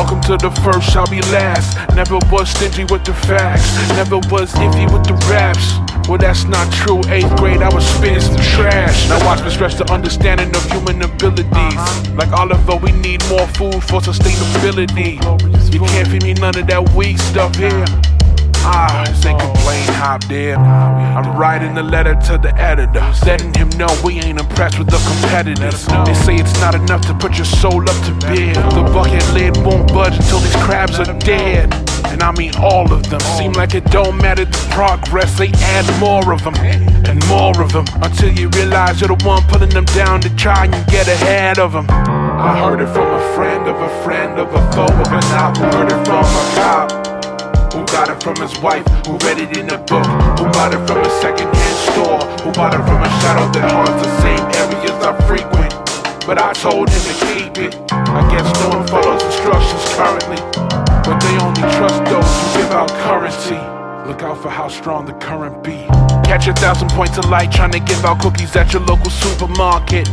welcome 0.00 0.20
to 0.22 0.34
the 0.38 0.50
first, 0.62 0.96
I'll 0.96 1.06
be 1.10 1.20
last. 1.28 1.76
Never 1.94 2.16
was 2.32 2.48
stingy 2.48 2.84
with 2.84 3.04
the 3.04 3.12
facts, 3.12 3.68
never 3.92 4.16
was 4.32 4.50
iffy 4.54 4.90
with 4.90 5.04
the 5.04 5.12
raps. 5.28 5.76
Well, 6.08 6.16
that's 6.16 6.44
not 6.44 6.72
true. 6.72 7.02
Eighth 7.12 7.36
grade, 7.36 7.60
I 7.60 7.68
was 7.68 7.84
spitting 7.84 8.20
some 8.20 8.36
trash. 8.38 9.10
Now 9.10 9.22
watch 9.26 9.44
me 9.44 9.50
stretch 9.50 9.74
the 9.74 9.84
understanding 9.92 10.56
of 10.56 10.64
human 10.72 11.02
abilities. 11.02 11.82
Like 12.16 12.32
Oliver, 12.32 12.76
we 12.76 12.92
need 12.92 13.20
more 13.28 13.46
food 13.48 13.84
for 13.84 14.00
sustainability. 14.00 15.20
You 15.70 15.80
can't 15.80 16.08
feed 16.08 16.22
me 16.22 16.32
none 16.32 16.56
of 16.58 16.66
that 16.66 16.82
weak 16.94 17.18
stuff 17.18 17.54
here. 17.56 17.84
Ah, 18.62 19.04
say 19.22 19.30
complain 19.30 19.86
hop 19.94 20.24
there. 20.24 20.56
I'm 20.56 21.36
writing 21.38 21.76
a 21.78 21.82
letter 21.82 22.14
to 22.26 22.38
the 22.38 22.54
editor, 22.56 23.00
letting 23.24 23.54
him 23.54 23.70
know 23.70 23.88
we 24.04 24.20
ain't 24.20 24.38
impressed 24.38 24.78
with 24.78 24.88
the 24.88 24.98
competitors. 24.98 25.86
They 26.06 26.14
say 26.14 26.36
it's 26.36 26.58
not 26.60 26.74
enough 26.74 27.02
to 27.06 27.14
put 27.14 27.36
your 27.36 27.46
soul 27.46 27.82
up 27.88 27.98
to 28.06 28.12
bed. 28.26 28.56
The 28.56 28.82
bucket 28.92 29.24
lid 29.32 29.56
won't 29.64 29.88
budge 29.88 30.16
until 30.16 30.40
these 30.40 30.56
crabs 30.56 30.98
are 30.98 31.18
dead. 31.20 31.72
And 32.06 32.22
I 32.22 32.32
mean 32.32 32.52
all 32.56 32.92
of 32.92 33.08
them. 33.08 33.20
Seem 33.38 33.52
like 33.52 33.74
it 33.74 33.84
don't 33.86 34.16
matter 34.16 34.44
the 34.44 34.68
progress, 34.70 35.38
they 35.38 35.48
add 35.48 35.86
more 36.00 36.32
of 36.32 36.42
them. 36.44 36.54
And 36.56 37.24
more 37.28 37.60
of 37.62 37.72
them. 37.72 37.86
Until 38.02 38.32
you 38.32 38.48
realize 38.50 39.00
you're 39.00 39.16
the 39.16 39.24
one 39.24 39.42
pulling 39.44 39.70
them 39.70 39.86
down 39.86 40.20
to 40.22 40.36
try 40.36 40.64
and 40.64 40.86
get 40.90 41.08
ahead 41.08 41.58
of 41.58 41.72
them. 41.72 41.86
I 41.88 42.58
heard 42.58 42.80
it 42.80 42.92
from 42.92 43.08
a 43.08 43.34
friend 43.34 43.68
of 43.68 43.76
a 43.76 44.02
friend 44.02 44.38
of 44.38 44.48
a 44.52 44.72
foe 44.72 44.84
of 44.84 45.12
an 45.12 45.24
op. 45.38 45.56
Heard 45.56 45.92
it 45.92 46.04
from 46.04 46.24
a 46.24 46.54
cop. 46.56 46.99
Who 47.72 47.86
got 47.86 48.10
it 48.10 48.20
from 48.20 48.34
his 48.36 48.58
wife? 48.58 48.84
Who 49.06 49.16
read 49.22 49.38
it 49.38 49.56
in 49.56 49.70
a 49.70 49.78
book? 49.78 50.04
Who 50.38 50.44
bought 50.50 50.74
it 50.74 50.82
from 50.88 50.98
a 50.98 51.10
secondhand 51.22 51.78
store? 51.94 52.18
Who 52.42 52.50
bought 52.50 52.74
it 52.74 52.82
from 52.82 52.98
a 52.98 53.10
shadow 53.22 53.46
that 53.54 53.70
haunts 53.70 53.94
the 54.02 54.10
same 54.26 54.42
areas 54.58 54.98
I 55.06 55.14
frequent? 55.30 55.70
But 56.26 56.42
I 56.42 56.52
told 56.52 56.90
him 56.90 57.02
to 57.06 57.14
keep 57.30 57.58
it. 57.62 57.78
I 57.92 58.26
guess 58.26 58.46
no 58.58 58.78
one 58.78 58.86
follows 58.88 59.22
instructions 59.22 59.86
currently. 59.94 60.40
But 61.06 61.20
they 61.22 61.38
only 61.38 61.62
trust 61.78 62.02
those 62.10 62.26
who 62.26 62.58
give 62.58 62.72
out 62.72 62.90
currency. 63.06 63.58
Look 64.08 64.22
out 64.22 64.42
for 64.42 64.50
how 64.50 64.66
strong 64.66 65.06
the 65.06 65.14
current 65.14 65.62
be. 65.62 65.86
Catch 66.26 66.48
a 66.48 66.52
thousand 66.54 66.90
points 66.90 67.18
of 67.18 67.26
light 67.26 67.52
trying 67.52 67.70
to 67.70 67.80
give 67.80 68.04
out 68.04 68.18
cookies 68.20 68.56
at 68.56 68.72
your 68.72 68.82
local 68.82 69.10
supermarket. 69.10 70.08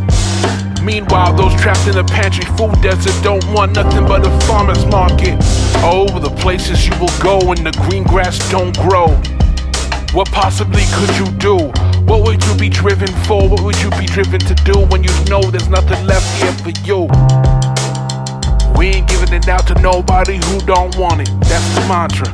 Meanwhile, 0.88 1.33
those 1.33 1.53
trapped 1.59 1.85
in 1.85 1.95
the 1.95 2.05
pantry 2.05 2.45
food 2.55 2.81
desert 2.81 3.11
don't 3.21 3.43
want 3.52 3.75
nothing 3.75 4.07
but 4.07 4.25
a 4.25 4.31
farmer's 4.47 4.85
market. 4.85 5.35
Oh, 5.83 6.07
the 6.07 6.33
places 6.39 6.88
you 6.88 6.95
will 6.97 7.11
go 7.19 7.45
when 7.45 7.61
the 7.61 7.75
green 7.83 8.03
grass 8.03 8.39
don't 8.49 8.71
grow. 8.80 9.08
What 10.15 10.31
possibly 10.31 10.88
could 10.95 11.11
you 11.19 11.27
do? 11.43 11.58
What 12.08 12.23
would 12.23 12.41
you 12.41 12.55
be 12.55 12.69
driven 12.69 13.11
for? 13.27 13.49
What 13.49 13.63
would 13.63 13.75
you 13.81 13.89
be 13.99 14.05
driven 14.05 14.39
to 14.39 14.55
do 14.63 14.80
when 14.88 15.03
you 15.03 15.11
know 15.27 15.41
there's 15.41 15.67
nothing 15.67 16.08
left 16.08 16.23
here 16.39 16.55
for 16.63 16.71
you? 16.88 17.11
We 18.80 18.95
ain't 18.95 19.09
giving 19.09 19.33
it 19.33 19.49
out 19.49 19.67
to 19.67 19.75
nobody 19.81 20.39
who 20.47 20.61
don't 20.61 20.95
want 20.95 21.19
it. 21.19 21.30
That's 21.52 21.67
the 21.75 21.83
mantra. 21.91 22.31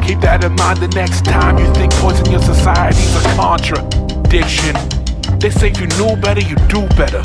Keep 0.00 0.20
that 0.24 0.42
in 0.42 0.56
mind 0.56 0.78
the 0.80 0.88
next 0.96 1.26
time 1.26 1.58
you 1.58 1.68
think 1.74 1.92
poison 2.00 2.32
your 2.32 2.40
society's 2.40 3.14
a 3.14 3.22
contradiction. 3.36 5.03
They 5.44 5.50
say 5.50 5.68
if 5.68 5.78
you 5.78 5.86
knew 6.00 6.16
better, 6.16 6.40
you 6.40 6.56
do 6.72 6.88
better. 6.96 7.20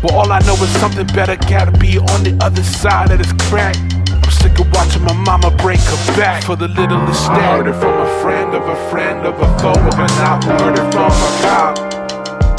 Well, 0.00 0.16
all 0.16 0.32
I 0.32 0.40
know 0.48 0.56
is 0.64 0.72
something 0.80 1.04
better 1.12 1.36
gotta 1.36 1.76
be 1.76 1.98
on 2.00 2.24
the 2.24 2.32
other 2.40 2.62
side 2.62 3.12
of 3.12 3.18
this 3.18 3.34
crack. 3.52 3.76
I'm 4.08 4.24
sick 4.32 4.56
of 4.56 4.72
watching 4.72 5.04
my 5.04 5.12
mama 5.12 5.52
break 5.60 5.76
her 5.76 6.00
back 6.16 6.44
for 6.44 6.56
the 6.56 6.68
littlest. 6.68 7.28
I 7.28 7.36
heard 7.52 7.68
it 7.68 7.76
from 7.76 8.00
a 8.00 8.08
friend 8.24 8.54
of 8.56 8.64
a 8.64 8.76
friend 8.88 9.26
of 9.28 9.36
a 9.36 9.48
foe 9.60 9.76
of 9.76 9.92
an. 9.92 10.08
Who 10.40 10.56
heard 10.56 10.78
it 10.80 10.88
from 10.88 11.12
a 11.12 11.30
cop. 11.44 11.76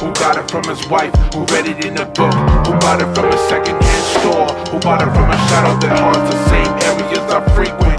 Who 0.06 0.14
got 0.22 0.38
it 0.38 0.46
from 0.52 0.70
his 0.70 0.86
wife? 0.86 1.10
Who 1.34 1.50
read 1.50 1.66
it 1.66 1.84
in 1.84 1.98
a 1.98 2.06
book? 2.06 2.38
Who 2.70 2.78
bought 2.78 3.02
it 3.02 3.10
from 3.18 3.26
a 3.26 3.40
secondhand 3.50 4.06
store? 4.22 4.54
Who 4.70 4.78
bought 4.86 5.02
it 5.02 5.10
from 5.18 5.34
a 5.34 5.38
shadow 5.50 5.82
that 5.82 5.98
haunts 5.98 6.30
the 6.30 6.38
same 6.46 6.70
areas 6.86 7.26
I 7.26 7.42
frequent? 7.58 7.98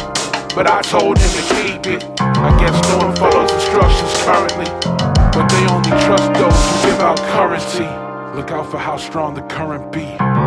But 0.54 0.70
I 0.70 0.80
told 0.82 1.18
him 1.18 1.32
to 1.34 1.42
keep 1.50 1.82
it. 1.98 2.06
I 2.20 2.54
guess 2.62 2.78
no 2.94 3.10
one 3.10 3.16
follows 3.16 3.50
instructions 3.50 4.14
currently. 4.22 5.11
But 5.32 5.48
they 5.48 5.66
only 5.66 5.90
trust 6.04 6.34
those 6.34 6.82
who 6.82 6.90
give 6.90 7.00
out 7.00 7.18
currency. 7.32 7.88
Look 8.36 8.50
out 8.50 8.70
for 8.70 8.78
how 8.78 8.98
strong 8.98 9.34
the 9.34 9.42
current 9.42 9.90
be. 9.90 10.41